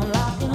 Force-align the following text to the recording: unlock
unlock 0.00 0.47